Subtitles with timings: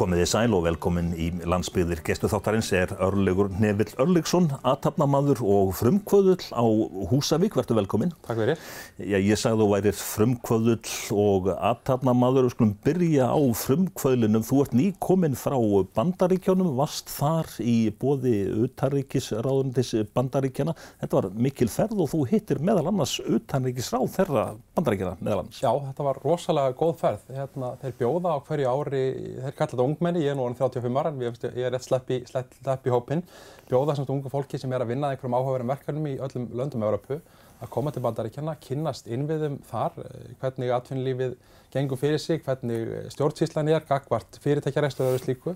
[0.00, 2.00] Komiði sæl og velkomin í landsbyggðir.
[2.06, 6.64] Gestu þáttarins er Örlegur Nevill Örlegsson, aðtapnamaður og frumkvöðull á
[7.10, 7.58] Húsavík.
[7.58, 8.14] Vertu velkomin.
[8.24, 8.62] Takk fyrir.
[8.96, 12.48] Já, ég sagði þú værir frumkvöðull og aðtapnamaður.
[12.48, 14.46] Við skulum byrja á frumkvöðlinum.
[14.48, 15.58] Þú ert nýkominn frá
[15.98, 18.32] Bandaríkjónum, varst þar í bóði
[18.70, 20.76] utanríkisráðundis Bandaríkjana.
[21.04, 24.48] Þetta var mikil ferð og þú hittir meðal annars utanríkisráð þeirra
[24.80, 25.60] Bandaríkjana meðal annars.
[25.60, 27.30] Já, þetta var rosalega góð ferð.
[27.36, 29.04] Hérna, þeir bjóða á hverju ári,
[29.44, 29.58] þeir
[29.90, 33.22] ungmenni, ég er nú orðin 35 ára en ég, er rétt slepp í, í hópinn,
[33.68, 37.20] bjóða semst ungu fólki sem er að vinna einhverjum áhugaverðum verkefnum í öllum löndum Európu
[37.60, 39.98] að koma til Bandaríkjana, kynnast innviðum þar,
[40.40, 41.36] hvernig atvinnulífið
[41.74, 45.54] gengur fyrir sig, hvernig stjórnsýslan er, gagvart fyrirtækjareist og slíku.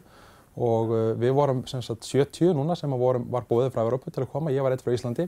[0.55, 4.30] Og við vorum sem sagt 70 núna sem vorum, var bóðið frá Európu til að
[4.37, 5.27] koma, ég var eitt frá Íslandi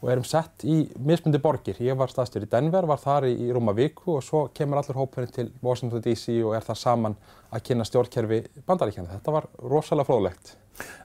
[0.00, 1.80] og erum sett í mismundi borgir.
[1.84, 5.02] Ég var staðstur í Denver, var þar í, í rúma viku og svo kemur allur
[5.02, 7.18] hópurinn til Washington DC og er þar saman
[7.50, 9.12] að kynna stjórnkerfi bandaríkjana.
[9.18, 10.54] Þetta var rosalega fróðlegt.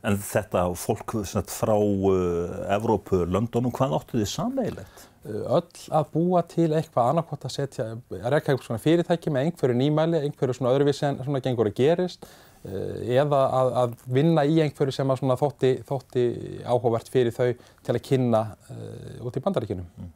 [0.08, 5.06] En þetta fólk sagt, frá uh, Evrópu, Londonum, hvað áttu þið sameigilegt?
[5.26, 9.78] Öll að búa til eitthvað annarkot að setja, að rekka eitthvað svona fyrirtæki með einhverju
[9.80, 12.28] nýmæli, einhverju svona öðruvísi en svona gengur að gerist
[12.66, 16.28] eða að, að vinna í einhverju sem að svona þótti, þótti
[16.66, 17.50] áhugavert fyrir þau
[17.86, 19.90] til að kynna uh, út í bandaríkunum.
[20.00, 20.14] Mm.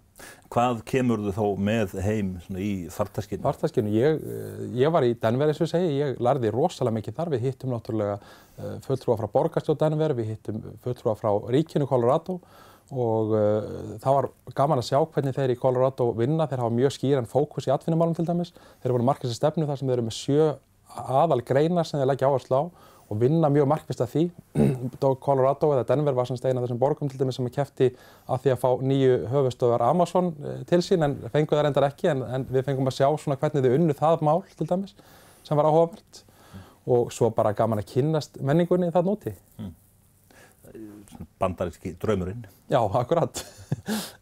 [0.51, 3.43] Hvað kemur þú þó með heim í fartaskinu?
[3.45, 4.23] Fartaskinu, ég,
[4.75, 7.31] ég var í Denver eins og segi, ég lærði rosalega mikið þar.
[7.35, 12.39] Við hittum náttúrulega uh, fulltrúa frá borgarstjóð Denver, við hittum fulltrúa frá ríkinu Colorado
[12.89, 14.27] og uh, það var
[14.57, 16.49] gaman að sjá hvernig þeir í Colorado vinna.
[16.49, 18.51] Þeir hafa mjög skýran fókus í atvinnumálum til dæmis.
[18.81, 20.49] Þeir eru búin að marka sér stefnu þar sem þeir eru með sjö
[20.95, 22.63] aðal greinar sem þeir leggja áherslu á
[23.09, 24.23] og vinna mjög markvist að því.
[25.25, 27.89] Colorado eða Denver var semst eina af þessum borgum til dæmis sem kefti
[28.29, 30.31] að því að fá nýju höfustöðar Amazon
[30.69, 33.65] til sín en fengu það reyndar ekki en, en við fengum að sjá svona hvernig
[33.65, 34.93] þau unnu það mál til dæmis
[35.47, 36.23] sem var áhugavert
[36.89, 39.33] og svo bara gaman að kynnast menningunni það núti.
[39.57, 39.75] Mm.
[41.41, 42.45] Bandaríski draumurinn.
[42.69, 43.41] Já, akkurat.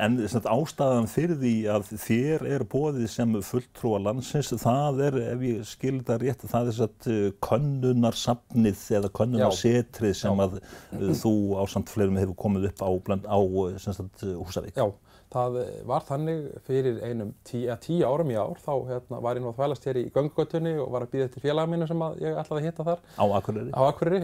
[0.00, 5.66] En ástæðan fyrir því að þér er bóðið sem fulltrúa landsins, það er, ef ég
[5.68, 11.92] skilur það rétt, það er svona könnunarsafnið eða könnunarsetrið sem að uh, þú á samt
[11.92, 12.90] fleirum hefur komið upp á,
[13.28, 13.38] á
[13.84, 14.80] sagt, Húsavík.
[14.80, 14.88] Já,
[15.30, 19.52] það var þannig fyrir einum tí, tíu árum í ár, þá hérna, var ég nú
[19.52, 22.66] að þvælast hér í göngugötunni og var að býða til félaginu sem ég ætlaði að
[22.66, 23.04] hitta þar.
[23.14, 23.70] Á Akureyri?
[23.70, 24.20] Á Akureyri,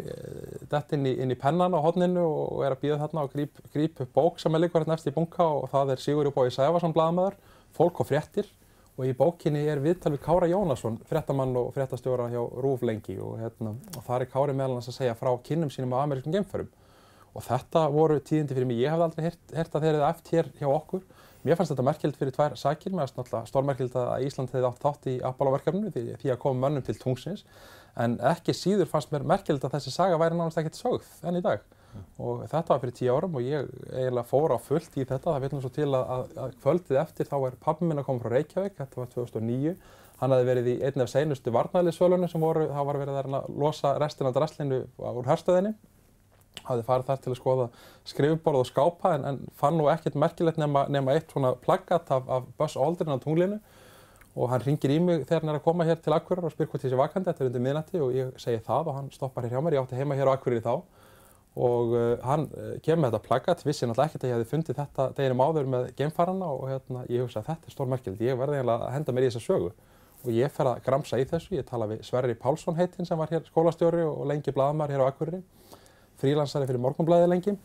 [0.73, 3.61] dett inn í, inn í pennan á hodninu og er að býða þarna og gríp,
[3.75, 6.97] gríp bók sem er líka hérna eftir í bunka og það er Sigurður Bói Sæfarsson
[6.97, 7.39] blaðamæður,
[7.77, 8.51] fólk og fréttir
[8.97, 13.37] og í bókinni er viðtal við Kára Jónasson, fréttamann og fréttastjóra hjá Rúf lengi og,
[13.43, 16.71] hérna, og það er Kári meðal hans að segja frá kynnum sínum á amerískum geimförum
[17.37, 18.81] og þetta voru tíðindi fyrir mig.
[18.81, 21.07] Ég hef aldrei hert að þeir eru eftir hér hjá okkur.
[21.47, 24.81] Mér fannst þetta merkjöld fyrir tvær sakir, mér fannst náttúrulega stórmerkjöld að Ísland hefði átt
[24.83, 27.45] þátt í Apollo-verkefninu því, því að koma mönnum til tungsins
[28.03, 31.45] en ekki síður fannst mér merkjöld að þessi saga væri nánast ekkert sögð enn í
[31.45, 32.03] dag mm.
[32.19, 35.47] og þetta var fyrir tíu árum og ég eiginlega fór á fullt í þetta, það
[35.47, 38.35] viljum svo til að, að, að kvöldið eftir þá er pabbi minn að koma frá
[38.35, 39.77] Reykjavík, þetta var 2009
[40.17, 43.91] Hann hafði verið í einni af seinustu varnæðlisvölunum sem voru, það var verið að losa
[44.01, 45.75] restina af draslinu úr herstöðinni
[46.67, 47.67] hafði farið þar til að skoða
[48.07, 52.29] skrifborð og skápa en, en fann nú ekkert merkilegt nema, nema eitt svona plaggat af,
[52.29, 53.61] af Buzz Aldrin á tunglinu.
[54.37, 56.69] Og hann ringir í mig þegar hann er að koma hér til Akureyrar og spyr
[56.69, 59.47] hvort ég sé vakandi, þetta er undir miðnætti og ég segi það og hann stoppar
[59.47, 60.75] hér hjá mér, ég átti heima hér á Akureyri þá.
[61.57, 64.81] Og uh, hann uh, kemur með þetta plaggat, vissi náttúrulega ekkert að ég hefði fundið
[64.83, 68.37] þetta deginum áður með geimfarana og hérna, ég hugsa að þetta er stór merkilegt, ég
[68.37, 69.73] verði eiginlega að henda mér í þessa sögu.
[70.27, 73.33] Og ég fer að gramsa í þessu, ég tala við Sverri Pálsson heitinn sem var
[73.33, 75.41] hér skólastjóri og lengi blaðamær hér á Akureyri
[76.21, 77.57] frílansari fyrir morgunblæði lengi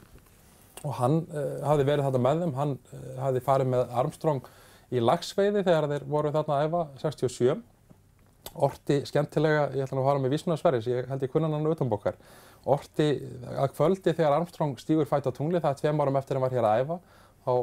[0.81, 4.47] og hann uh, hafði verið þarna með þeim, hann uh, hafði farið með Armstrong
[4.91, 7.59] í lagsveiði þegar þeir voru þarna að æfa 67.
[8.65, 12.17] Orti skemmtilega, ég ætla nú að fara með vísmunnarsverðis, ég held ég kunnan hann utanbokkar.
[12.73, 13.07] Orti
[13.53, 16.55] að kvöldi þegar Armstrong stígur fætt á tungli, það er tveim árum eftir hann var
[16.57, 16.97] hér að æfa,
[17.45, 17.53] þá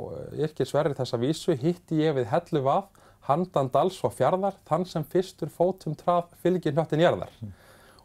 [0.46, 2.88] yrkir Sverri þessa vísu, hitti ég við hellu vað,
[3.28, 7.34] handan dals og fjarðar, þann sem fyrstur fótum trað fylgir hnöttin jörðar.
[7.42, 7.56] Mm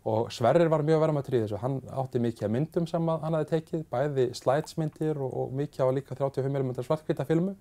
[0.04, 1.60] og Sverrir var mjög verðmættur í þessu.
[1.62, 5.94] Hann átti mikið af myndum sem hann hafi tekið, bæði slætsmyndir og, og mikið af
[5.96, 7.56] líka 35mm svartkvita filmu,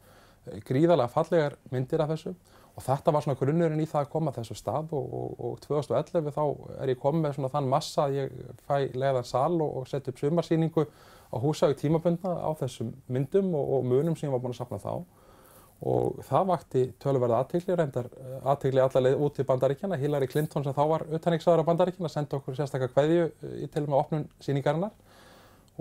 [0.67, 2.35] gríðarlega fallegar myndir af þessu.
[2.73, 6.35] Og þetta var svona grunnurinn í það að koma þessu stað og, og, og 2011
[6.35, 6.45] þá
[6.83, 10.23] er ég komið með svona þann massa að ég fæ leiðan sal og setja upp
[10.23, 10.87] sumarsýningu
[11.33, 15.05] á húsaug tímabundna á þessum myndum og munum sem ég var búinn að sapna þá
[15.83, 19.99] og það vakti tölverða aðtegli, reyndar eh, aðtegli allarleið út til bandaríkjana.
[19.99, 23.83] Hillary Clinton sem þá var utanrikssaður á bandaríkjana sendi okkur sérstaklega hverju eh, í til
[23.87, 24.95] og með opnun síningarinnar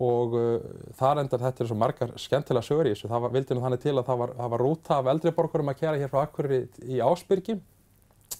[0.01, 0.53] og uh,
[0.95, 3.09] það reyndar þetta er svo margar skemmtilega sögur í þessu.
[3.11, 5.81] Það var, vildi nú þannig til að það var, það var rúta af eldriborgurum að
[5.81, 7.57] kæra hér frá Akkurri í Ásbyrgi,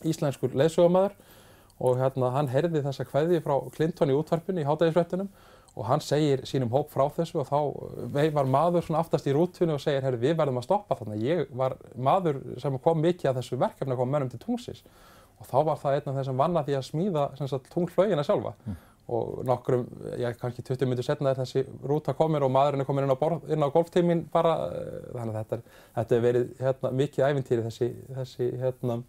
[0.08, 1.18] íslenskur leðsögumæður
[1.82, 5.28] og hérna hann heyrði þessa kveði frá Clinton í útvarpinu í hátægisfréttunum
[5.72, 9.76] og hann segir sínum hóp frá þessu og þá var maður svona aftast í rútunni
[9.76, 11.20] og segir, herru, við verðum að stoppa þarna.
[11.24, 14.84] Ég var maður sem kom mikið að þessu verkefni að koma mönnum til tungsins
[15.42, 17.28] og þá var það einn af þessum vanna því að smíða
[17.72, 18.54] tunglflöginna sjálfa.
[18.66, 18.80] Mm.
[19.12, 19.88] Og nokkrum,
[20.22, 23.20] já, kannski 20 minnir setna er þessi rúta komin og maðurinn er komin inn á,
[23.20, 24.54] borð, inn á golftímin bara,
[25.16, 27.90] þannig að þetta þetta er verið hérna, mikið æfintýri þessi,
[28.20, 29.00] þessi hérna,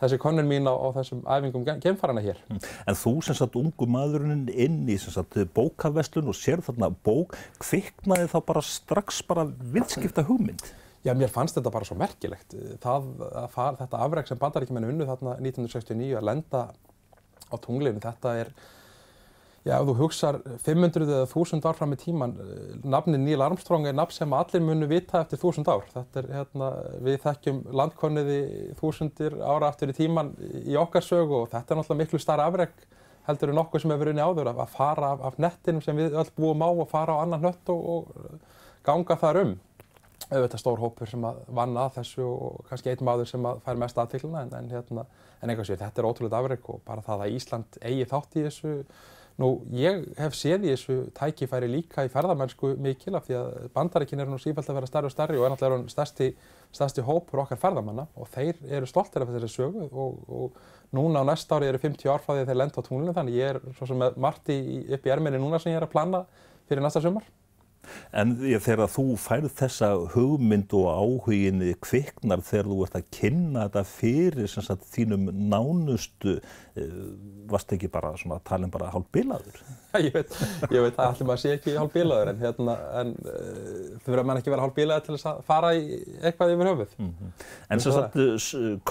[0.00, 2.40] þessi konun mín á, á þessum æfingum gemfarana hér.
[2.50, 2.60] Mm.
[2.88, 7.36] En þú sem sagt ungu maðurinn inn í sem sagt bókaveslun og sér þarna bók,
[7.62, 10.72] kviknaði þá bara strax bara vilskipta hugmynd?
[11.04, 12.54] Já, mér fannst þetta bara svo merkilegt.
[12.82, 13.06] Það,
[13.54, 16.66] far, þetta afreg sem bandaríkjumennu unnu þarna 1969 að lenda
[17.50, 18.52] á tunglinu, þetta er
[19.60, 23.84] Já, ef þú hugsaður 500 eða 1000 ár fram í tíman, eh, nafnin Neil Armstrong
[23.86, 25.84] er nafn sem allir munu vita eftir 1000 ár.
[25.92, 26.70] Þetta er, hérna,
[27.04, 28.38] við þekkjum landkonniði
[28.80, 30.32] þúsundir ára eftir í tíman
[30.64, 32.72] í okkar sögu og þetta er náttúrulega miklu starra afreg
[33.28, 36.32] heldur en okkur sem hefur unni áður að fara af, af nettinum sem við öll
[36.38, 38.40] búum á og fara á annan nött og, og
[38.86, 39.54] ganga þar um.
[40.30, 43.78] Auðvitað stór hópur sem að vanna að þessu og kannski einn maður sem að fær
[43.82, 45.04] mest aðtíkluna en, en, hérna,
[45.40, 48.44] en einhvers veginn þetta er ótrúlega afreg og bara það að Ísland eigi þátt í
[48.46, 48.74] þessu
[49.40, 54.20] Nú, ég hef séð í þessu tækifæri líka í ferðamennsku mikil af því að bandarækinn
[54.20, 56.28] er nú sífælt að vera starri og starri og er náttúrulega stærsti,
[56.76, 60.60] stærsti hópur okkar ferðamanna og þeir eru stoltir af þessari sögu og, og
[60.92, 63.62] núna á næsta ári eru 50 árfæði þegar þeir lenda á tunglunum þannig ég er
[63.78, 64.60] svo sem með margt í,
[64.92, 66.26] upp í erminni núna sem ég er að plana
[66.68, 67.24] fyrir næsta sumar.
[68.12, 73.84] En þegar þú færð þessa hugmynd og áhuginni kviknar þegar þú ert að kynna þetta
[73.88, 76.38] fyrir sagt, þínum nánustu,
[77.50, 79.60] varst ekki bara svona að um bara hálf bilaður?
[80.06, 80.34] ég veit,
[80.70, 84.22] ég veit að allir maður sé ekki hálf bilaður en, hérna, en uh, þau verður
[84.22, 86.92] að mann ekki vera hálf bilaður til að fara í eitthvað yfir höfuð.
[86.98, 87.32] Mm -hmm.
[87.70, 88.20] En sem sagt,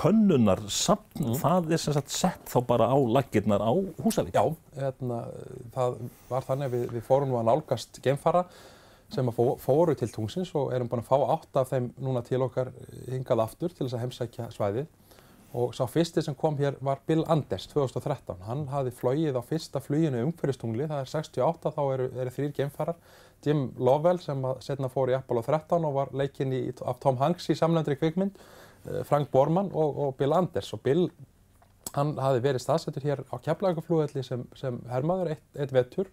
[0.01, 1.37] könnunar samt, mm.
[1.43, 3.71] það er sem sagt sett þá bara á laggirnar á
[4.03, 4.35] Húsavík?
[4.35, 5.23] Já, hérna,
[5.75, 8.45] það var þannig að við, við fórum nú að nálgast geimfara
[9.09, 12.41] sem að fóru til tungsins og erum búin að fá átt af þeim núna til
[12.45, 12.69] okkar
[13.07, 14.87] hingað aftur til þess að heimsækja svæðið
[15.57, 18.37] og sá fyrsti sem kom hér var Bill Anders 2013.
[18.45, 22.99] Hann hafði flóið á fyrsta fluginu umhverfistungli, það er 68, þá eru, eru þrýr geimfarar.
[23.45, 27.49] Jim Lovell sem setna fór í Apollo 13 og var leikinn í, af Tom Hanks
[27.49, 28.37] í samlendri kvikmynd,
[28.85, 30.69] eh, Frank Borman og, og Bill Anders.
[30.75, 31.07] Og Bill,
[31.95, 36.11] hann hafði verið staðsettur hér á keflagaflugvelli sem, sem hermaður eitt, eitt vettur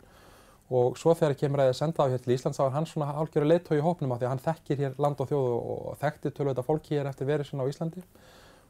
[0.66, 3.12] og svo þegar kemur að það senda á hér til Íslands þá er hann svona
[3.20, 6.32] algjörðu leittói í hópnum af því að hann þekkir hér land og þjóðu og þekkti
[6.34, 8.02] tölvöita fólki hér eftir verið svona á Íslandi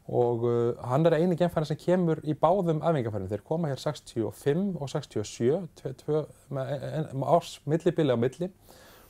[0.06, 3.30] og uh, hann er eini genfæri sem kemur í báðum æfingafærinu.
[3.32, 6.24] Þeir koma hér 65 og 67, tve, tve,
[6.54, 8.50] með en, árs millibili á milli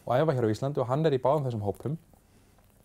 [0.07, 1.97] og æfa hér á Íslandi og hann er í báðum þessum hópum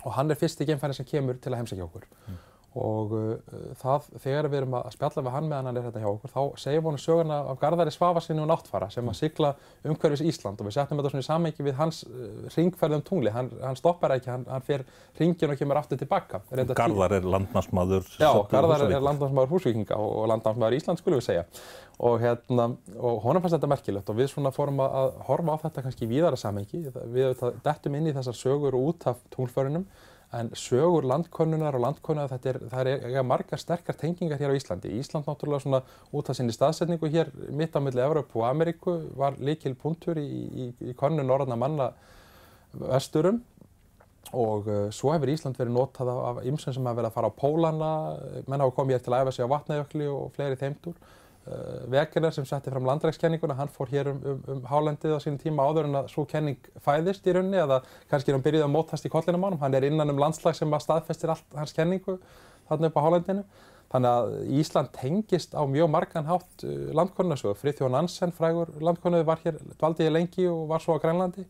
[0.03, 2.07] og hann er fyrsti genfæri sem kemur til að heimsækja okkur.
[2.27, 2.39] Mm
[2.79, 6.07] og uh, það, þegar við erum að spjalla við hann meðan hann er hérna hjá
[6.07, 9.49] okkur, þá segjum við hann söguna af Garðari Svafarsinni og Náttfara sem að sigla
[9.83, 10.61] umhverfis Ísland.
[10.61, 14.15] Og við setjum þetta svona í sammengi við hans uh, ringferðum tungli, hann, hann stoppar
[14.15, 14.85] ekki, hann, hann fer
[15.19, 16.39] ringin og kemur aftur tilbaka.
[16.71, 21.43] Garðar er landnámsmaður Já, Garðar er landnámsmaður húsvíkinga og, og landnámsmaður Ísland skulum við segja.
[22.01, 24.07] Og hérna, og honum fannst þetta merkilegt.
[24.09, 27.99] Og við svona fórum að, að horfa á þetta kannski í víðara sammengi, við dettum
[27.99, 29.85] inn í þessar sögur út af tunglförunum
[30.31, 34.59] En sögur landkönnunar og landkönnunar, þetta er, það er eiga margar sterkar tengingar hér á
[34.59, 34.93] Íslandi.
[34.95, 35.81] Ísland náttúrulega svona
[36.15, 40.23] út af sinni staðsetningu hér mitt á milli Európu og Ameríku var líkil punktur í,
[40.23, 41.89] í, í könnun norðna manna
[42.71, 43.41] vesturum
[44.31, 47.39] og uh, svo hefur Ísland verið notað af ymsum sem hafa verið að fara á
[47.41, 47.91] Pólana,
[48.47, 50.95] menn hafa komið hér til að æfa sig á vatnajökli og fleiri þeimtur.
[51.41, 55.39] Uh, Wegener sem setti fram landrækskenninguna, hann fór hér um, um, um hálendið á sínum
[55.41, 57.79] tíma áður en að svo kenning fæðist í rauninni eða
[58.11, 60.69] kannski er hann byrjuð að mótast í kollinum ánum, hann er innan um landslag sem
[60.69, 62.19] að staðfestir allt hans kenningu
[62.69, 63.45] þarna upp á hálendinu.
[63.91, 67.57] Þannig að Ísland tengist á mjög margan hátt uh, landkonunasögu.
[67.57, 71.47] Frithjón Nansen, frægur landkonuði, var hér, dvaldi hér lengi og var svo á Grænlandi.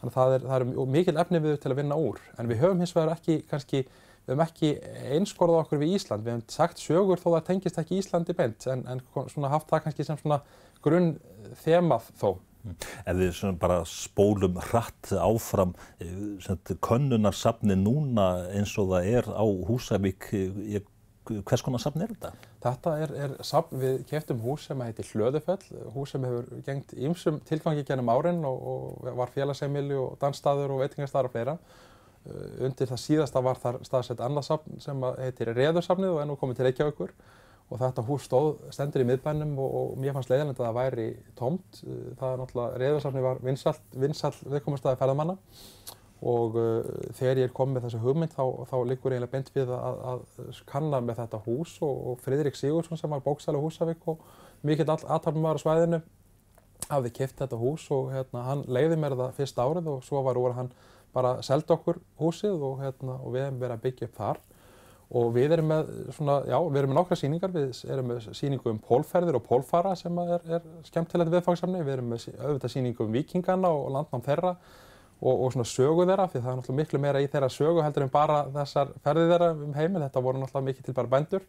[0.00, 2.24] Þannig að það er, það er mikil efni við til að vinna úr.
[2.40, 3.84] En við höfum hins vegar ekki kannski
[4.24, 4.70] við höfum ekki
[5.18, 8.86] einskorðað okkur við Ísland, við höfum sagt sögur þó það tengist ekki Íslandi beint en,
[8.88, 10.40] en svona haft það kannski sem svona
[10.84, 11.14] grunn
[11.64, 12.30] þemað þó.
[12.64, 12.76] Mm.
[13.04, 20.32] Ef við bara spólum hratt áfram, eh, könnunarsafni núna eins og það er á Húsavík,
[20.32, 20.80] eh,
[21.24, 22.32] hvers konar safn er þetta?
[22.64, 25.60] Þetta er, er safn, við keftum hús sem heitir Hlöðufell,
[25.92, 30.84] hús sem hefur gengt ýmsum tilgangi gennum árin og, og var félagseimili og dansstaður og
[30.84, 31.58] veitingarstaður og fleira
[32.64, 36.60] undir það síðasta var þar staðsett annað safn sem heitir Reðursafnið og er nú komið
[36.60, 37.12] til Reykjavíkur
[37.72, 41.06] og þetta hús stóð, stendur í miðbænum og, og mér fannst leiðilegt að það væri
[41.38, 41.80] tómt.
[41.82, 45.38] Eh, það er náttúrulega, Reðursafnið var vinsall viðkomastæði ferðamanna
[46.24, 46.78] og uh,
[47.18, 50.60] þegar ég er komið með þessu hugmynd þá, þá liggur eiginlega beint við að, að
[50.70, 54.22] kanna með þetta hús og, og Fridrik Sigursson sem var bókstæla Húsavík og
[54.64, 56.00] mikill aðtalmar á svæðinu
[56.88, 60.40] hafði kipt þetta hús og hérna, hann leiði mér það fyrst árið og svo var
[60.40, 60.72] úr hann
[61.14, 64.42] bara seldi okkur húsið og, hérna, og við hefum verið að byggja upp þar.
[65.14, 68.70] Og við erum með svona, já, við erum með nokkra síningar, við erum með síningu
[68.72, 73.14] um pólferðir og pólfara sem er, er skemmtilegt viðfangsefni, við erum með auðvitað síningu um
[73.14, 74.54] vikingana og landnám þeirra
[75.20, 78.06] og, og svona sögu þeirra, því það er náttúrulega miklu meira í þeirra sögu heldur
[78.06, 81.46] en bara þessar ferði þeirra um heimil, þetta voru náttúrulega mikið til bara bændur.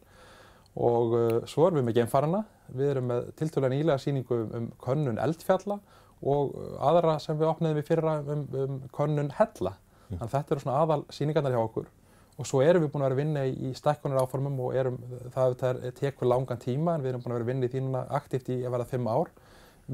[0.76, 2.42] Og uh, svo erum við með geimfarana,
[2.76, 5.80] við erum með tiltölulega nýlega síningu um, um könnun eldfjalla
[6.26, 6.56] og
[6.88, 10.18] aðra sem við opniðum í fyrra um, um könnun hella, mm.
[10.18, 11.88] þannig að þetta eru svona aðal síningarnar hjá okkur.
[12.36, 14.98] Og svo erum við búin að vera að vinna í stækkunar áformum og erum,
[15.32, 18.02] það, það tekur langan tíma en við erum búin að vera að vinna í þínuna
[18.18, 19.30] aktíft í að vera fimm ár.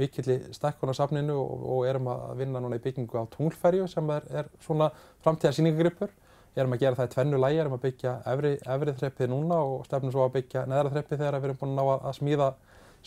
[0.01, 4.27] Mikill í stækkunarsafninu og, og erum að vinna núna í byggingu á tunglferju sem er,
[4.43, 4.89] er svona
[5.23, 6.11] framtíðar síningagripur
[6.57, 9.87] erum að gera það í tvennu lægi, erum að byggja efri, efri þreppið núna og
[9.87, 12.49] stefnum svo að byggja neðra þreppið þegar við erum búin að ná að smíða,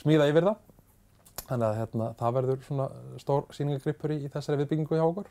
[0.01, 0.63] smíða yfir það
[1.45, 2.85] Þannig að hérna, það verður svona
[3.21, 5.27] stór síningagripur í, í þessari viðbyggingu hjá okkur.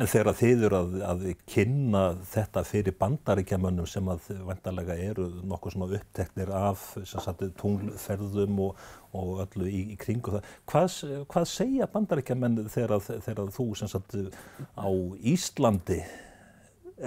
[0.00, 5.76] En þegar þið eru að, að kynna þetta fyrir bandaríkjamönnum sem að vantarlega eru nokkuð
[5.76, 6.86] svona uppteknir af
[7.60, 10.96] tunglferðum og, og öllu í, í kringu það, hvað,
[11.34, 14.18] hvað segja bandaríkjamenn þegar, þegar þú sagt,
[14.80, 14.88] á
[15.20, 16.00] Íslandi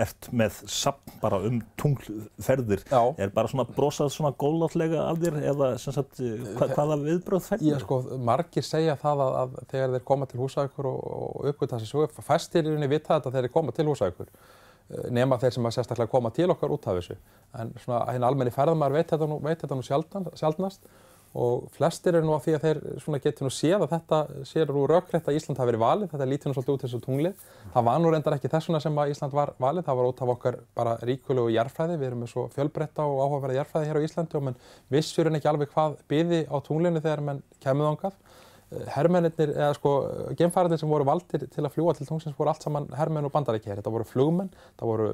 [0.06, 2.84] ert með sapn bara um tunglferðir.
[3.22, 6.20] Er bara svona brosað svona góðláttlega af þér eða sagt,
[6.58, 7.76] hva, hvaða viðbröð ferðir?
[7.76, 11.80] Já sko, margir segja það að, að þegar þeir koma til húsaukur og, og uppgöta
[11.80, 15.58] þessi sögur, fæstir í rauninni vita þetta þegar þeir koma til húsaukur eh, nema þeir
[15.58, 17.18] sem að sérstaklega koma til okkar út af þessu.
[17.60, 20.94] En svona hinn almenni ferðamæður veit þetta nú, veit þetta nú sjaldan, sjaldnast
[21.34, 24.92] og flestir eru nú af því að þeir getur nú séð að þetta sér úr
[24.94, 27.48] raukrætt að Ísland hafi verið valið, þetta lítur nú svolítið út þessu tunglið.
[27.74, 30.34] Það var nú reyndar ekki þessuna sem að Ísland var valið, það var út af
[30.36, 34.38] okkar bara ríkulegu jærfræði, við erum með svo fjölbreytta og áhugaverða jærfræði hér á Íslandi
[34.38, 34.62] og menn
[34.94, 38.22] vissur en ekki alveg hvað byði á tunglinu þegar menn kemur þángað.
[38.94, 39.90] Hermennir, eða sko,
[40.38, 43.70] gemfærandir sem voru valdir til að fljúa til tungsins voru allt saman hermenn og bandarækja
[43.70, 43.82] hér.
[43.84, 44.50] Þetta voru flugmenn,
[44.80, 45.10] það voru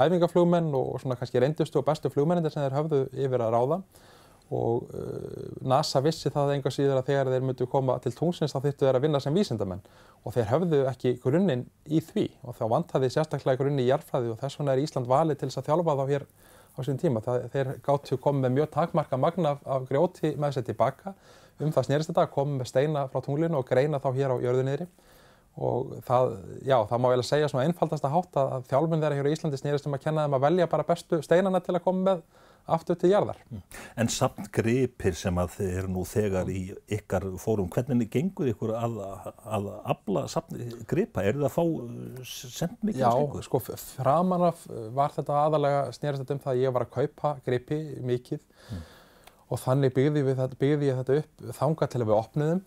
[0.00, 3.82] æfingaflugmenn og svona kannski reyndustu og bestu flugmennir sem þeir höfðu yfir að ráða
[4.52, 8.58] og uh, NASA vissi það einhver síður að þegar þeir myndu koma til tungsins þá
[8.58, 9.84] þurftu þeir að vinna sem vísindamenn.
[10.22, 12.26] Og þeir höfðu ekki grunninn í því.
[12.46, 15.62] Og þá vantaði sérstaklega grunni í jarfræði og þess vegna er Ísland valið til þess
[15.62, 16.26] að þjálfa þá hér
[16.72, 17.22] á sín tíma.
[17.24, 21.14] Það, þeir gáttu komið með mjög takmarka magna af, af grjóti með sér tilbaka.
[21.62, 24.88] Um það snýrist þetta, komið með steina frá tunglinu og greina þá hér á jörðunniðri
[25.60, 26.30] og það,
[26.64, 29.34] já, það má vel að segja svona einfaldast að hátta að þjálfun þeirra hér á
[29.34, 32.22] Íslandi snýrist um að kenna þeim að velja bara bestu steinana til að koma með
[32.66, 33.40] aftur til jarðar.
[33.98, 36.62] En samt gripir sem að þið eru nú þegar í
[36.98, 38.98] ykkar fórum, hvernig gengur ykkur að,
[39.42, 40.54] að afla samt
[40.90, 41.24] gripa?
[41.26, 43.04] Er það að fá uh, sendt mikið?
[43.04, 43.62] Já, sko
[43.98, 48.42] framanaf var þetta aðalega snýrast þetta um það að ég var að kaupa gripi mikið
[48.42, 48.90] mm
[49.52, 52.60] og þannig byggði, þetta, byggði ég þetta upp þanga til að við opniðum.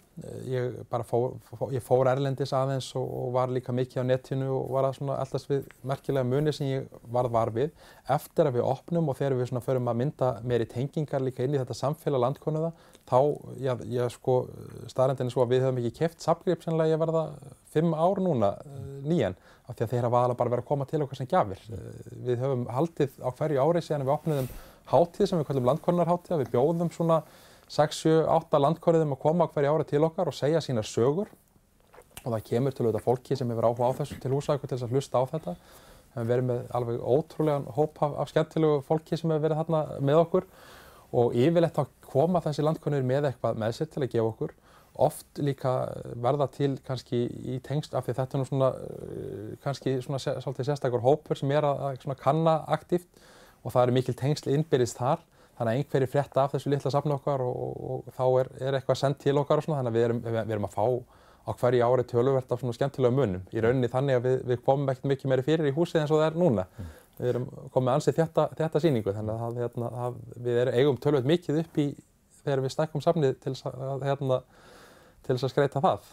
[0.47, 0.75] Ég,
[1.09, 4.87] fór, fór, ég fór Erlendis aðeins og, og var líka mikið á netinu og var
[4.91, 7.73] alltaf við merkilega muni sem ég varð var við.
[8.15, 11.61] Eftir að við opnum og þegar við förum að mynda meiri tengingar líka inn í
[11.63, 12.71] þetta samfélag landkonuða,
[13.09, 13.19] þá,
[13.65, 14.37] já, ég sko,
[14.91, 17.25] staðrendin er svo að við höfum ekki keft sapgrip sennilega ég verða
[17.73, 18.53] fimm ár núna
[19.03, 21.65] nýjan, af því að þeir hafa alveg bara verið að koma til okkar sem gjafir.
[22.29, 24.49] Við höfum haldið á hverju ári síðan við opniðum
[24.91, 26.43] hátíð sem við kallum landkonarhátíð.
[26.43, 27.21] Við bjóðum svona
[27.71, 31.31] 6-7-8 landkoriðum að koma hverja ári til okkar og segja sínar sögur
[32.25, 34.87] og það kemur til auðvitað fólki sem hefur áhuga á þessu til húsæku til þess
[34.87, 35.55] að hlusta á þetta.
[36.15, 40.21] Við verið með alveg ótrúlegan hóp af, af skemmtilegu fólki sem hefur verið þarna með
[40.21, 40.47] okkur
[41.15, 44.55] og yfirleitt að koma þessi landkonir með eitthvað með sér til að gefa okkur.
[45.05, 45.73] Oft líka
[46.23, 48.69] verða til kannski í tengst af því þetta er nú svona
[49.65, 53.09] kannski svona svolítið sérstakar hópur sem er að, að kanna aktíft
[53.65, 55.23] og það eru mikil tengsl innbyrðist þar.
[55.55, 58.77] Þannig að einhverjir frétta af þessu litla safnu okkar og, og, og þá er, er
[58.77, 59.79] eitthvað sendt til okkar og svona.
[59.81, 60.85] Þannig að við erum, við, erum að fá
[61.45, 63.45] á hverju ári töluvert af svona skemmtilega munum.
[63.53, 66.21] Í rauninni þannig að við, við komum ekkert mikið meiri fyrir í húsið eins og
[66.21, 66.67] það er núna.
[66.75, 66.93] Mm.
[67.15, 71.61] við erum komið ansið þetta, þetta síningu þannig að, hérna, við erum, eigum töluvert mikið
[71.61, 71.85] upp í
[72.41, 74.41] þegar við stekkum safnið til að hérna,
[75.25, 76.09] til þess að skreita það.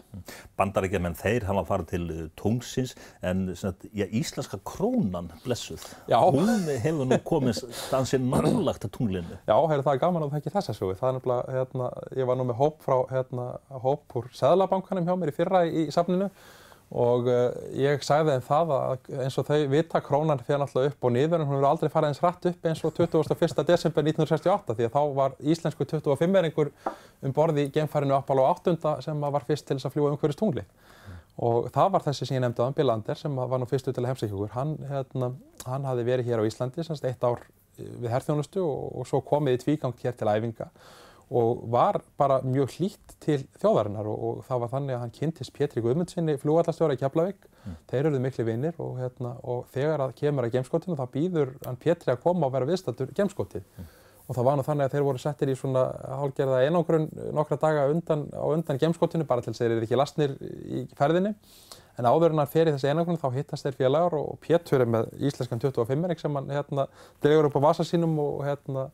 [0.60, 2.94] Bandarækjaman þeir hafa farið til uh, tungsins
[3.28, 6.18] en svona, já, íslenska krónan blessuð, já.
[6.22, 9.38] hún hefur nú komið dansinn nálagt að tunglinu.
[9.48, 10.96] Já, heyrðu, það er gaman að það ekki þessa sögu.
[11.00, 11.92] Það er nefnilega, hérna,
[12.22, 13.46] ég var nú með hóp frá, hérna,
[13.84, 16.30] hóp úr Sæðlabankanum hjá mér í fyrra í, í safninu
[16.92, 17.46] og uh,
[17.78, 21.40] ég sagði þeim það að eins og þau vita krónan fyrir náttúrulega upp og niður
[21.40, 23.64] en hún hefur aldrei farið eins rætt upp eins og 21.
[23.70, 26.72] desember 1968 því að þá var íslensku 25-eringur
[27.22, 30.66] um borði í gemfærinu Apollo 8 sem var fyrst til þess að fljúa umhverjast tungli
[30.66, 31.16] mm.
[31.48, 34.12] og það var þessi sem ég nefndi Bill Ander, sem var nú fyrstu til að
[34.12, 34.52] heimsækja okkur.
[34.58, 35.32] Hann, hérna,
[35.64, 37.40] hann hafði verið hér á Íslandi semst eitt ár
[37.78, 40.68] við herþjónustu og, og svo komið í tvígangt hér til æfinga
[41.32, 45.54] og var bara mjög hlýtt til þjóðarinnar og, og það var þannig að hann kynntist
[45.56, 47.78] Pétri Guðmundssoni flugvallastjóra í Keflavík mm.
[47.90, 51.80] þeir eruðu miklu vinnir og, hérna, og þegar það kemur að gemskotinu þá býður hann
[51.82, 53.92] Pétri að koma og vera viðstattur gemskotið mm.
[54.26, 55.84] og það var nú þannig að þeir voru settir í svona
[56.22, 60.02] hálgerða einangrun nokkra daga undan, á undan gemskotinu bara til þess að þeir eru ekki
[60.02, 61.32] lasnir í ferðinni
[62.00, 64.88] en áður en hann fer í þessi einangrun þá hittast þeir félagar og Pétur er
[64.88, 66.86] með íslenskan 25 sem hann hérna,
[67.24, 68.86] dregur upp á vasa sínum og hérna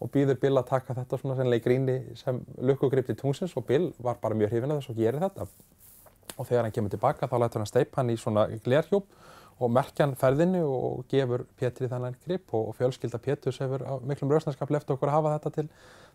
[0.00, 3.66] og býður Bill að taka þetta svona sennilega í gríni sem lukkugript í tungsins og
[3.68, 5.46] Bill var bara mjög hrifin að þess og gerir þetta.
[6.36, 9.06] Og þegar hann kemur tilbaka þá lætur hann steipa hann í svona glerhjúp
[9.56, 14.72] og merkja hann ferðinni og gefur Pétri þannig grip og fjölskylda Péturs hefur miklum rauðsnarskap
[14.74, 15.66] left okkur að hafa þetta til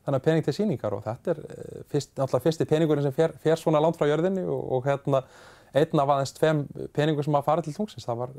[0.06, 3.58] þannig pening til síningar og þetta er eh, fyrst, alltaf fyrsti peningurinn sem fer, fer
[3.58, 5.24] svona langt frá jörðinni og, og hérna
[5.72, 6.62] einn af aðeins tveim
[6.96, 8.04] peningur sem að fara til tungsins.
[8.08, 8.34] Það var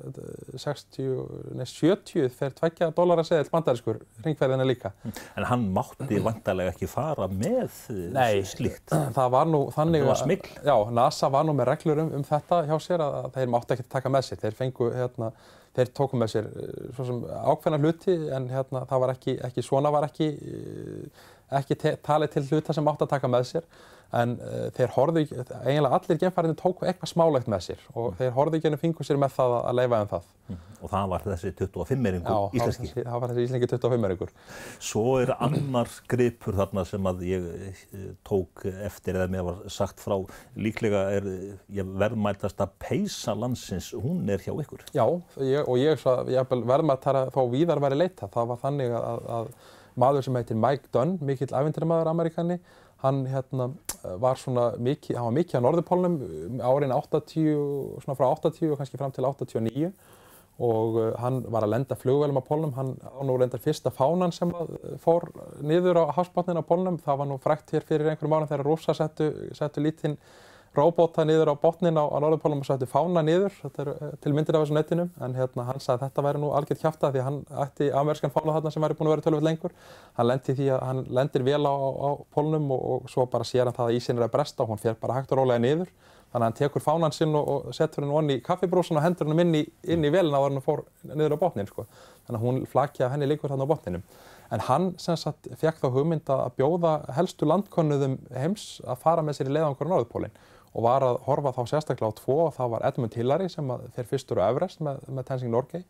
[0.61, 4.93] 60, eh, nei 70 fyrir tveggja dólar að segja til bandarískur ringferðina líka.
[5.37, 8.93] En hann mátti vantarlega ekki fara með eh, nei, slíkt?
[8.93, 10.37] Nei, það var nú þannig að,
[10.69, 13.77] já, NASA var nú með reglur um, um þetta hjá sér að, að þeir mátti
[13.77, 14.43] ekki taka með sér.
[14.45, 15.33] Þeir fengu, hérna,
[15.73, 17.17] þeir tóku með sér eh,
[17.49, 20.29] ákveðna hluti en hérna var ekki, ekki svona var ekki,
[21.63, 23.73] ekki talið til hluta sem átti að taka með sér
[24.13, 25.23] en uh, þeir horfðu,
[25.63, 28.19] eiginlega allir genfærinni tóku eitthvað smálegt með sér og mm.
[28.21, 30.29] þeir horfðu ekki ennum fingur sér með það að leifa um það.
[30.53, 30.61] Mm.
[30.83, 32.89] Og það var þessi 25-eringur íslenski?
[32.91, 34.33] Já, það var þessi íslenski 25-eringur.
[34.83, 40.03] Svo er annar gripur þarna sem að ég eh, tók eftir eða mér var sagt
[40.03, 40.17] frá,
[40.59, 41.29] líklega er
[41.71, 44.89] verðmætast að peisa landsins, hún er hjá ykkur?
[44.93, 45.07] Já,
[45.39, 46.03] ég, og ég,
[46.35, 49.55] ég verðmættara þó víðar væri leita, það var þannig að, að
[49.99, 52.59] maður sem heitir Mike Dunn, mikill æfintirmaður amerikani,
[53.03, 53.69] hann hérna,
[54.23, 58.81] var svona mikið, hann var mikið á Norðupólnum um, árin 80, svona frá 80 og
[58.81, 59.93] kannski fram til 89
[60.63, 64.35] og uh, hann var að lenda flugvelum á pólnum, hann á nú lendar fyrsta fánan
[64.35, 64.53] sem
[65.03, 65.31] fór
[65.65, 68.95] niður á hafsbátnin á pólnum, það var nú frækt hér fyrir einhverjum árum þegar rúsa
[68.97, 70.19] settu, settu lítinn
[70.77, 74.57] róbóta niður á botnin á, á Norðupólum og sætti fána niður, er uh, til myndir
[74.57, 77.41] af þessu netinu, en hérna hann sagði að þetta væri nú algjört því að hann
[77.65, 79.75] ætti amerískan fána þarna sem væri búin að vera tölvöld lengur.
[80.17, 83.69] Hann lendir því að hann lendir vel á, á pólnum og, og svo bara sér
[83.69, 85.93] hann það að ísinn er að bresta og hann fer bara hægt og rólega niður.
[86.33, 89.29] Þannig að hann tekur fánan sinn og, og setur hann onni í kaffibrúsan og hendur
[89.29, 91.85] hann inn í, inn í velina þegar hann fór niður á botnin sko.
[92.25, 94.07] Þannig að hún flakja henni líkur þarna á botninum.
[94.53, 99.39] En hann sem sagt fekk þá hugmynda að bjóða helstu landkönnuðum heims að fara með
[99.39, 100.41] sér í leiðangur á Norðupólinn
[100.73, 104.09] og var að horfa þá sérstaklega á tvo og það var Edmund Hillary sem fer
[104.09, 105.85] fyrstur á Everest með, með Tenzing Norgay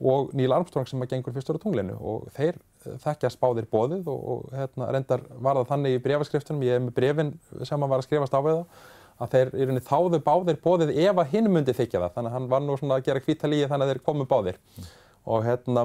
[0.00, 4.22] og Neil Armstrong sem gengur fyrstur á tunglinu og þeir eh, þekkjast báðir bóðið og,
[4.34, 7.34] og hérna, reyndar var það þannig í brefaskriftunum, ég hef með brefin
[7.68, 8.88] sem var að skrifast á við það
[9.20, 12.36] að þeir í rauninni þáðu báðir bóðið ef að hinn myndi þykja það þannig að
[12.38, 14.86] hann var nú svona að gera kvítalíi þannig að þeir komu báðir mm.
[15.34, 15.84] og hérna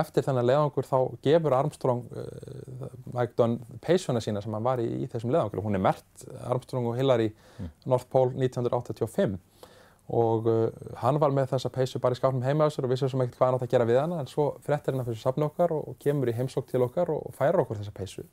[0.00, 3.52] eftir þennan leðangur þá gefur Armstrong uh,
[3.84, 6.98] peysuna sína sem hann var í, í þessum leðangur og hún er mert Armstrong og
[6.98, 7.70] Hillary mm.
[7.86, 9.38] North Pole 1985
[10.08, 10.68] og uh,
[11.02, 13.36] hann var með þessa peysu bara í skáfnum heima á sér og vissi sem ekkert
[13.36, 14.22] hvað hann átt að gera við hana.
[14.22, 17.12] En svo frettir hann að fyrir safna okkar og, og kemur í heimsók til okkar
[17.12, 18.24] og, færir okkur þessa peysu.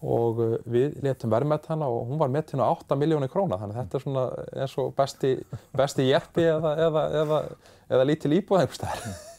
[0.00, 3.60] Og uh, við letum verðmætt hana og hún var með til 8 miljónir króna.
[3.60, 4.26] Þannig þetta er svona
[4.56, 5.36] eins og besti,
[5.76, 7.46] besti jeppi eða, eða, eða,
[7.92, 9.08] eða lítil íbúð einhver staðar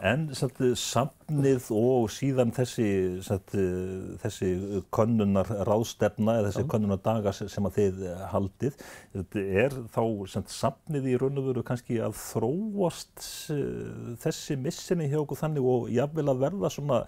[0.00, 2.86] En satt, samnið og síðan þessi,
[3.24, 3.52] satt,
[4.22, 4.48] þessi
[4.94, 8.00] könnunar ráðstefna eða þessi könnunar daga sem að þið
[8.32, 8.78] haldið,
[9.40, 10.00] er þá
[10.32, 15.68] satt, samnið í raun og veru kannski að þróast uh, þessi missinni hjá okkur þannig
[15.74, 17.02] og jáfnvel að verða svona,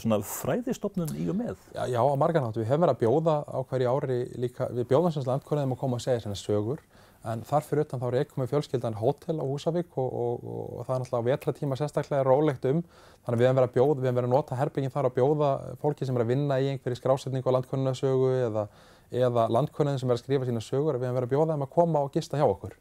[0.00, 1.68] svona fræðistofnun í og með?
[1.76, 2.56] Já, já á margarnátt.
[2.56, 6.00] Við hefum verið að bjóða á hverju ári líka, við bjóðum sem landkvörðum að koma
[6.00, 6.84] og segja svona sögur
[7.28, 10.86] En þar fyrir utan þá ekkum með fjölskyldan hótel á Húsavík og, og, og, og
[10.86, 12.80] það er náttúrulega vetratíma sérstaklega rólegt um.
[13.26, 15.16] Þannig að við hefum verið að bjóða, við hefum verið að nota herbygginn þar að
[15.18, 15.50] bjóða
[15.82, 18.64] fólki sem er að vinna í einhverjir skrásetningu á landkonnunasögu eða,
[19.12, 20.96] eða landkonnunin sem er að skrifa sína sögur.
[20.96, 22.78] Við hefum verið að bjóða þeim að koma og gista hjá okkur.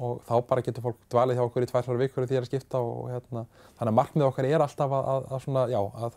[0.00, 3.08] Og þá bara getur fólk dvalið hjá okkur í tvær-þrjár vikur því að skipta og
[3.14, 3.46] hérna.
[3.80, 6.14] Þannig að markmið okkar er alltaf að, að, að, svona, já, að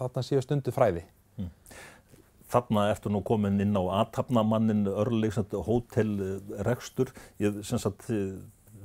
[2.54, 5.36] þarna ertu nú komin inn á aðtapnamannin örleg
[5.68, 7.14] hótelrekstur.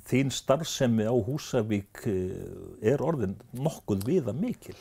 [0.08, 4.76] Þín starfsemi á Húsavík eh, er orðin nokkuð viða mikil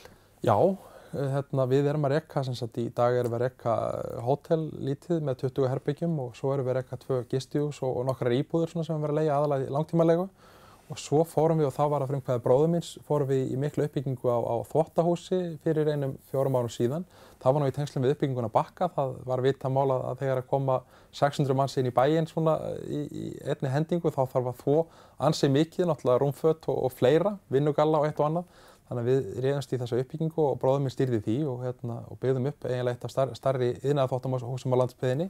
[0.45, 3.73] Já, eh, hérna, við erum að rekka sagt, í dag erum við að rekka
[4.23, 8.38] hótellítið með 20 herbyggjum og svo erum við að rekka tvö gistjús og, og nokkrar
[8.38, 10.30] íbúður sem við erum að leia aðalega langtímalegu
[10.88, 13.84] og svo fórum við og það var að frumkvæða bróðum minns, fórum við í miklu
[13.88, 17.04] uppbyggingu á, á þvóttahúsi fyrir einum fjórum árum síðan.
[17.41, 20.47] Það var nú í tengslum við uppbygginguna bakka, það var vita mála að þegar að
[20.54, 20.78] koma
[21.19, 22.56] 600 manns inn í bæinn svona
[22.88, 24.78] í, í einni hendingu þá þarf að þvó
[25.28, 28.63] ansið mikið, náttúrulega rúmfött og, og fleira, vinnugalla og eitt og annað.
[28.88, 32.19] Þannig að við reyðumst í þessu uppbyggingu og bróðum minn styrði því og, hérna, og
[32.21, 35.28] byggðum upp eiginlega eitt af starri yðnaða þvóttahúsum á landsbyðinni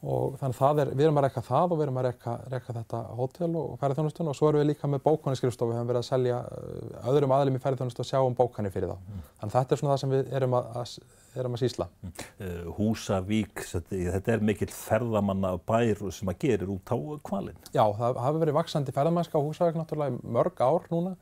[0.00, 2.74] og þannig að er, við erum að rekka það og við erum að rekka, rekka
[2.78, 6.06] þetta hótel og ferðarþjónustun og svo erum við líka með bókaniskrifstofu, við höfum verið að
[6.06, 8.96] selja uh, öðrum aðlum í ferðarþjónustu og sjá um bókanir fyrir þá.
[8.96, 9.26] Mm.
[9.42, 10.94] Þannig þetta er svona það sem við erum að, að,
[11.42, 11.88] erum að sísla.
[12.00, 12.14] Mm.
[12.30, 16.96] Uh, Húsavík, þetta er mikill ferðamanna bær sem að gerir út á
[17.28, 17.60] kvalinn.
[17.68, 21.12] Já, það hafi verið vaksandi ferðamannska á Húsavík náttúrulega í mörg ár núna.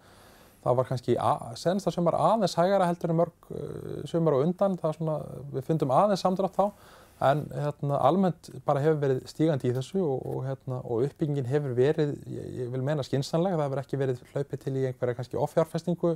[0.63, 1.19] Það var kannski
[1.59, 5.19] senst að sömur aðeins hægara heldur en mörg uh, sömur og undan, svona,
[5.51, 6.71] við fundum aðeins samdrátt þá
[7.21, 11.75] en hérna, almennt bara hefur verið stígandi í þessu og, og, hérna, og uppbyggingin hefur
[11.79, 15.41] verið, ég, ég vil meina skynsanlega, það hefur ekki verið hlaupið til í einhverja kannski
[15.43, 16.13] offjárfestingu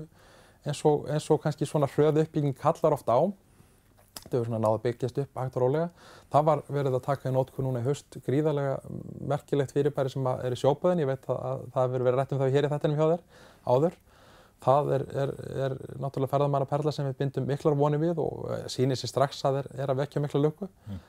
[0.62, 3.23] eins og, eins og kannski svona hröðu uppbygging kallar ofta á.
[4.23, 5.88] Þetta hefur svona náða byggjast upp hægt og rólega.
[6.31, 8.77] Það var verið að taka í nótku núna í höst gríðarlega
[9.33, 12.43] merkilegt fyrirbæri sem er í sjópaðin, ég veit að, að það hefur verið rætt um
[12.43, 13.25] það hér í þettinum hjá þér
[13.73, 13.99] áður.
[14.62, 15.33] Það er, er,
[15.66, 19.59] er náttúrulega ferðamannaperla sem við bindum miklar vonið við og eh, sýnir sér strax að
[19.59, 20.68] það er að vekja mikla löku.
[20.87, 21.01] Mm.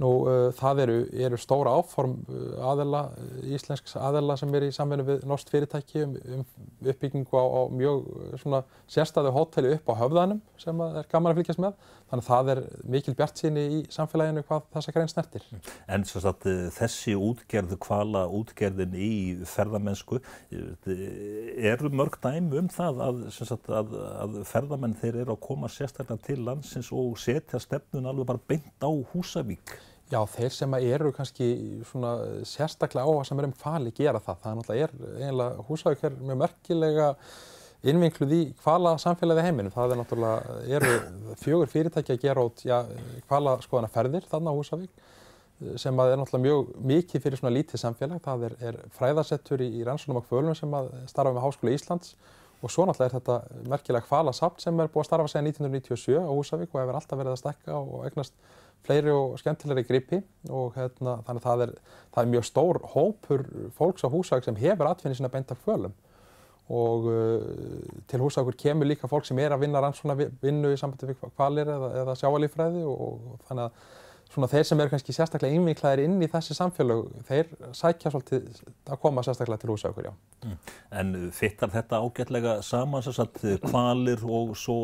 [0.00, 0.94] Nú, uh, það eru,
[1.26, 3.02] eru stóra áform eh, aðela,
[3.44, 6.46] íslensks aðela sem er í samverðu við norsk fyrirtæki um, um
[6.88, 8.06] uppbyggingu á, á mjög
[8.40, 11.76] svona sérstæðu hóteli upp á höfðanum sem er gaman að fylgjast með.
[12.12, 12.58] Þannig að það er
[12.92, 15.44] mikil bjart síni í samfélaginu hvað þessa grein snertir.
[15.88, 16.42] En svo að
[16.76, 19.12] þessi útgerðu, kvala útgerðin í
[19.48, 20.18] ferðamennsku,
[20.52, 23.94] eru mörg dæmi um það að, sagt, að,
[24.26, 28.84] að ferðamenn þeir eru að koma sérstaklega til landsins og setja stefnun alveg bara beint
[28.84, 29.72] á Húsavík?
[30.12, 31.48] Já, þeir sem eru kannski
[32.44, 34.44] sérstaklega er um kvali gera það.
[34.44, 37.10] Það er náttúrulega eiginlega Húsavík er mjög merkilega
[37.82, 39.72] innvinkluð í hvala samfélagi heiminum.
[39.74, 40.92] Það er náttúrulega, eru
[41.40, 42.62] fjögur fyrirtæki að gera út
[43.30, 45.08] hvala skoðana ferðir þarna á Húsavík
[45.78, 48.22] sem er náttúrulega mjög mikið fyrir svona lítið samfélag.
[48.22, 50.78] Það er, er fræðarsettur í, í rannsónum og kvölunum sem
[51.10, 52.14] starfa með Háskóla Íslands
[52.62, 56.18] og svo náttúrulega er þetta merkilega hvala samt sem er búið að starfa segja 1997
[56.22, 58.36] á Húsavík og hefur alltaf verið að stekka og egnast
[58.86, 61.74] fleiri og skemmtilegri gripi og hérna, þannig að það er,
[62.14, 63.44] það er mjög stór hópur
[63.78, 65.94] fólks á Húsavík sem hefur atfinni sína beint af kvölum
[66.70, 67.40] og uh,
[68.10, 71.72] til húsaukur kemur líka fólk sem er að vinna rannsóna vinnu í sambandi við kvalir
[71.74, 73.90] eða, eða sjáalífræði og, og þannig að
[74.32, 79.00] svona þeir sem eru kannski sérstaklega innvinklaðir inn í þessi samfélag, þeir sækja svolítið að
[79.02, 80.12] koma sérstaklega til húsaukur, já.
[80.46, 80.54] Mm.
[81.00, 84.78] En fittar þetta ágætlega saman þess að kvalir og svo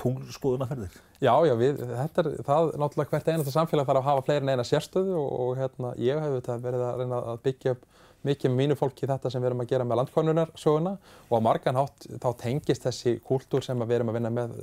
[0.00, 0.96] tunglskoðunarferðir?
[1.22, 4.54] Já, já, við, þetta er það náttúrulega hvert einasta samfélag þarf að hafa fleiri en
[4.54, 7.91] eina sérstöðu og, og hérna, ég hef verið að reyna að byggja upp
[8.26, 10.94] mikið með mínu fólki þetta sem við erum að gera með landkonunarsöguna
[11.28, 14.56] og á margan hátt þá tengist þessi kúltúr sem við erum að vinna með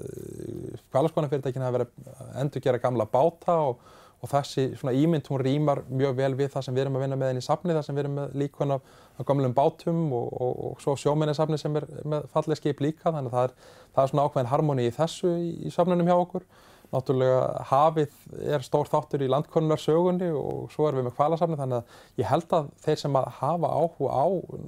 [0.94, 3.84] kvælarskónafyrirtækina að vera að endur gera gamla báta og,
[4.20, 7.20] og þessi svona ímynd hún rýmar mjög vel við það sem við erum að vinna
[7.20, 10.34] með inn í safni þar sem við erum með líkon af, af gamlum bátum og,
[10.40, 13.56] og, og svo sjóminnesafni sem er með fallið skip líka þannig að það er,
[13.96, 16.48] það er svona ákveðin harmoni í þessu í, í safnunum hjá okkur
[16.90, 18.14] Náttúrulega hafið
[18.50, 22.54] er stór þáttur í landkonunarsögunni og svo erum við með kvalasafni þannig að ég held
[22.58, 24.28] að þeir sem að hafa áhuga á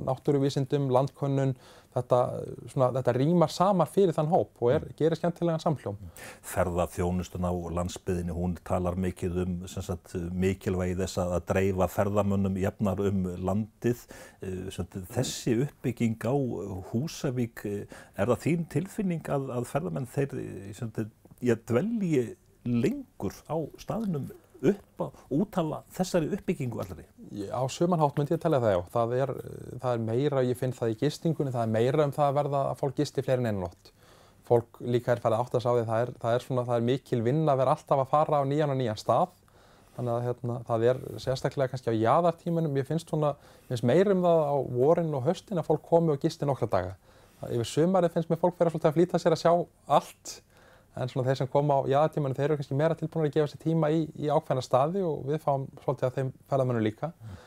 [0.10, 1.56] náttúruvísindum, landkonun,
[1.96, 2.20] þetta,
[2.72, 5.98] svona, þetta rýmar samar fyrir þann hóp og er, gerir skemmtilegan samhljóm.
[6.52, 10.14] Ferðarþjónustun á landsbyðinni, hún talar mikið um sagt,
[10.46, 14.06] mikilvægi þess að dreifa ferðamönnum jafnar um landið.
[14.46, 14.70] Eh,
[15.16, 16.36] þessi uppbygging á
[16.92, 20.38] Húsavík, eh, er það þín tilfinning að, að ferðamenn þeir
[20.78, 21.04] sagt,
[21.46, 22.24] ég dvelji
[22.68, 24.30] lengur á staðnum
[24.62, 27.06] upp að útala þessari uppbyggingu allari?
[27.50, 28.82] Á sömanhátt myndi ég að tella það já.
[28.94, 29.34] Það er,
[29.82, 32.64] það er meira, ég finn það í gistingunni, það er meira um það að verða
[32.70, 33.94] að fólk gisti fleiri en einu nótt.
[34.52, 37.22] Fólk líka er farið að sá því það er, það er, svona, það er mikil
[37.26, 39.38] vinn að vera alltaf að fara á nýjan og nýjan stað.
[39.96, 43.34] Þannig að hérna, það er sérstaklega kannski á jæðartímanum, ég finnst svona,
[43.66, 46.70] ég finnst meira um það á vorin og höstin að fólk komi og gisti nokkra
[46.72, 46.94] daga.
[47.50, 49.52] Yfir sömarið finnst mér fólk vera svolítið að flýta sér að sjá
[49.98, 50.34] allt
[50.96, 53.62] en svona þeir sem koma á jáðatímanu þeir eru kannski meira tilbúinir að gefa sér
[53.64, 57.38] tíma í, í ákveðna staði og við fáum svolítið að þeim ferðamönu líka mm.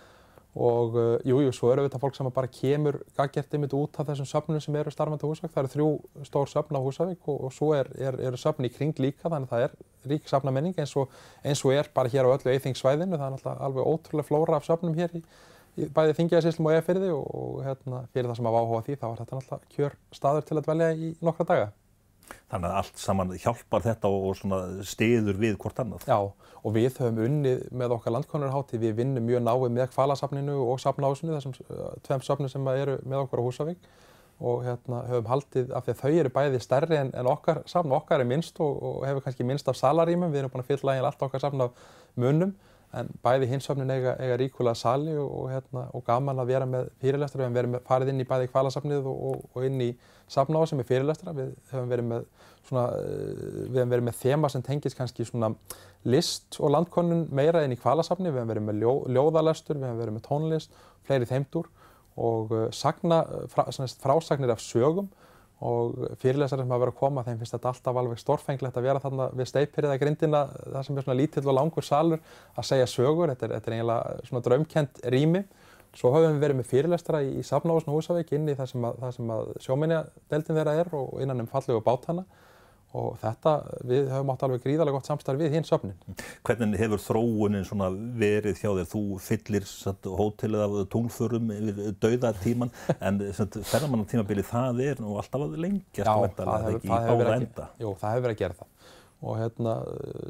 [0.65, 4.09] og jújú, uh, jú, svo eru þetta fólk sem bara kemur gaggertið mitt út af
[4.09, 5.91] þessum söfnum sem eru starfandi á Húsavík, það eru þrjú
[6.31, 9.53] stór söfn á Húsavík og, og svo eru er, er söfn í kring líka þannig
[9.53, 9.79] að það er
[10.15, 11.13] rík safnamenning eins og,
[11.45, 14.97] eins og er bara hér á öllu eithingssvæðinu, það er alveg ótrúlega flóra af söfnum
[14.97, 15.25] hér í,
[15.77, 19.09] í bæði þingjaðisíslum og eðfyrði og, og hérna, fyrir það sem að áhuga því þá
[19.11, 21.73] er þetta náttúrulega kjör staður til að dvelja í nokkra daga.
[22.53, 26.07] Þannig að allt saman hjálpar þetta og stiður við hvort annað.
[26.07, 26.19] Já,
[26.65, 31.35] og við höfum unnið með okkar landkonurhátti, við vinnum mjög náið með kvalasafninu og safnásinu,
[31.35, 31.57] þessum
[32.07, 33.89] tveim safnum sem eru með okkur á Húsavík
[34.45, 37.93] og hérna, höfum haldið af því að þau eru bæði stærri en, en okkar safn,
[37.95, 40.97] okkar er minnst og, og hefur kannski minnst af salarímum, við erum búin að fylla
[41.01, 41.85] allt okkar safn af
[42.19, 42.55] munum
[43.01, 46.91] en bæði hinsöfnin eiga, eiga ríkulega sali og, og, hérna, og gaman að vera með
[47.03, 47.41] fyrirlestra.
[47.41, 49.91] Við hefum verið með, farið inn í bæði kvalasafnið og, og inn í
[50.31, 51.35] safnáða sem er fyrirlestra.
[51.37, 52.29] Við hefum verið með,
[52.69, 55.53] svona, eh, við hefum verið með þema sem tengis kannski svona
[56.15, 58.31] list og landkonun meira inn í kvalasafni.
[58.31, 61.71] Við hefum verið með ljó, ljóðalestur, við hefum verið með tónlist, fleiri þeimdur
[62.15, 63.69] og eh, sagna, frá,
[64.05, 65.11] frásagnir af sögum
[65.65, 69.03] og fyrirlesari sem hafa verið að koma, þeim finnst þetta alltaf alveg stórfenglegt að vera
[69.03, 73.31] þarna við steipirða grindina, það sem er svona lítill og langur salur að segja sögur,
[73.31, 75.45] þetta er, þetta er eiginlega svona draumkent rými.
[75.95, 78.89] Svo höfum við verið með fyrirlestra í, í Safnáðsson og Húsavík inn í það sem
[78.89, 82.27] að, að sjóminjadeldin þeirra er og innan um fallegu bátana
[82.95, 83.53] og þetta,
[83.91, 85.97] við höfum átt alveg gríðarlega gott samstarf við hins söfnin.
[86.47, 88.91] Hvernig hefur þróunin svona verið hjá þér?
[88.93, 89.69] Þú fyllir
[90.21, 92.75] hótelið af tónförum yfir dauðartíman
[93.07, 98.15] en ferðarmannatímabili það er nú alltaf að lengjast Já, það hefur, verið að, jú, það
[98.15, 98.93] hefur verið að gera það
[99.25, 99.75] og hérna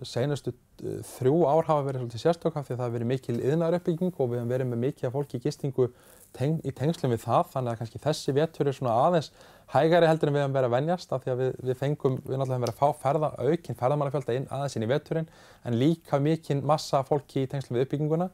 [0.07, 3.39] senastu uh, þrjú ár hafa verið svolítið sérstökk af því að það hefur verið mikil
[3.41, 5.89] yðnaruppbygging og við hefum verið með mikið af fólki í gistingu
[6.37, 9.33] teng, í tengslum við það þannig að kannski þessi vettur er svona aðeins
[9.73, 12.41] hægari heldur en við hefum verið að venjast af því að við, við fengum, við
[12.41, 15.31] náttúrulega hefum verið að fá ferða, aukinn ferðamannafjölda inn aðeins inn í vetturinn
[15.65, 18.29] en líka mikinn massa fólki í tengslum við uppbygginguna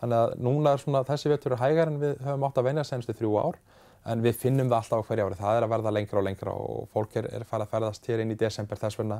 [0.00, 2.94] þannig að núna er svona þessi vettur er hægari en við höfum átt að venjast
[2.94, 3.58] senastu þrjú ár
[4.06, 6.54] en við finnum það alltaf á hverja ári, það er að verða lengra og lengra
[6.54, 9.18] og fólk er, er farið að ferðast hér inn í desember þess vegna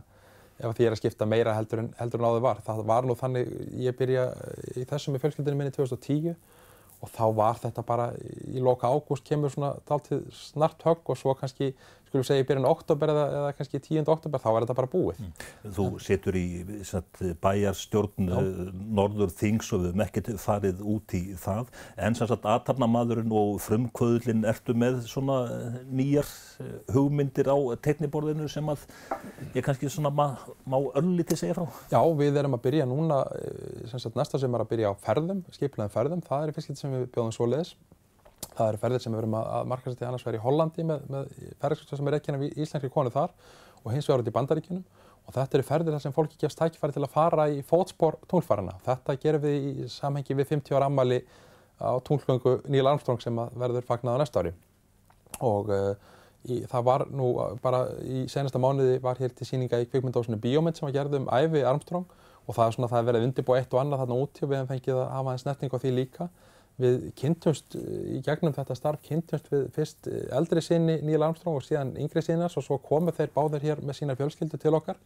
[0.56, 2.60] ef því er að skipta meira heldur en, heldur en áður var.
[2.64, 3.50] Það var nú þannig,
[3.82, 4.28] ég byrja
[4.76, 6.36] í þessum í fjölskyldinu minni 2010
[7.04, 8.06] og þá var þetta bara
[8.48, 11.72] í loka ágúst kemur svona daltið snart högg og svo kannski
[12.16, 14.06] skulum segja í byrjun oktober eða, eða kannski 10.
[14.12, 15.20] oktober þá er þetta bara búið.
[15.22, 15.46] Mm.
[15.76, 16.46] Þú setur í
[17.42, 18.30] bæjarstjórn.
[18.36, 18.60] Eh,
[18.96, 21.72] Norður Þings og við hefum ekkert farið út í það
[22.06, 26.30] en sem sagt aðtarnamadurinn og frumkvöðlinn ertu með svona eh, nýjar
[26.64, 28.86] eh, hugmyndir á teikniborðinu sem að
[29.56, 30.30] ég kannski svona ma
[30.66, 31.66] má örlítið segja frá?
[31.92, 33.22] Já, við erum að byrja núna
[33.90, 36.94] sem sagt næsta sem er að byrja á ferðum, skiplaðum ferðum, það er fyrst sem
[36.94, 37.76] við bjóðum svo leiðis
[38.56, 41.98] Það eru ferðir sem við verum að markasetja annars verið í Hollandi með, með ferðarskjósta
[41.98, 43.34] sem er ekki hérna í íslenski konu þar
[43.82, 44.84] og hins vegar út í bandaríkunum
[45.26, 48.76] og þetta eru ferðir þar sem fólki gefst tækifæri til að fara í fótspor tónfarana.
[48.86, 51.20] Þetta gerum við í samhengi við 50 ára ammali
[51.82, 54.52] á tónlöngu Neil Armstrong sem verður fagnað á næsta ári.
[55.44, 55.92] Og uh,
[56.46, 60.78] í, það var nú bara í senasta mánuði var hér til síninga í kvikmyndásinu Bíómynd
[60.78, 62.06] sem var gerð um æfi Armstrong.
[62.46, 64.60] Og það er svona það er verið undirbúið eitt og annað þarna úti og við
[64.60, 66.28] hefum fengið að hafa einn snerting á því líka
[66.80, 71.94] við kynntumst í gegnum þetta starf kynntumst við fyrst eldri sinni Neil Armstrong og síðan
[72.00, 75.00] yngri sinnas og svo komu þeir báðir hér með sína fjölskyldu til okkar.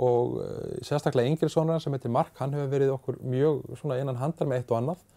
[0.00, 3.64] Og eh, sérstaklega yngri sonur sem heitir Mark, hann hefur verið okkur mjög
[3.96, 5.08] innan handar með eitt og annað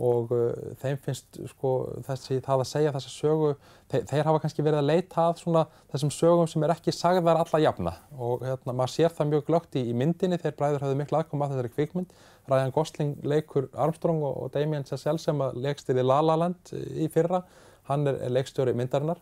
[0.00, 1.70] og uh, þeim finnst sko,
[2.06, 3.50] þessi, það að segja þessa sögu,
[3.92, 7.42] þeir, þeir hafa kannski verið að leita að svona, þessum sögum sem er ekki sagðar
[7.42, 7.92] alla jafna.
[8.16, 11.48] Og hérna, maður sér það mjög glögt í, í myndinni þegar bræður hafðu miklu aðkoma
[11.48, 12.16] að þessari kvikmynd.
[12.48, 17.44] Ryan Gosling leikur Armstrong og, og Damien Chazelle sem leikstýri La La Land í fyrra,
[17.92, 19.20] hann er, leikstjóri myndarinnar.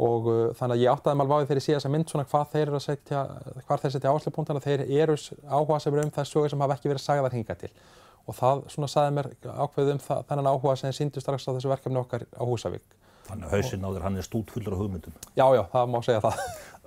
[0.00, 2.52] Og uh, þannig að ég áttaði maður váðið þegar ég sé þessa mynd svona hvað
[2.52, 3.24] þeir eru að setja,
[3.66, 5.16] hvað þeir setja áherslupunktana, þeir eru
[5.50, 7.72] áhuga sem eru um það sögur sem hafa ekki verið sagðar hinga til
[8.30, 11.72] og það svona saði mér ákveðið um það, þennan áhuga sem síndu strax á þessu
[11.72, 12.96] verkefni okkar á Húsavík.
[13.26, 15.20] Þannig að hausinn á þér, hann er stútfullur á hugmyndum.
[15.38, 16.40] Já, já, það má segja það.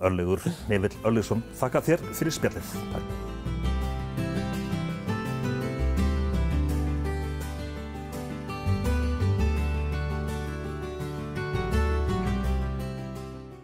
[0.09, 2.75] Örlegur Nevill Örlegsson, þakka þér fyrir spjallið.
[2.95, 3.32] Takk.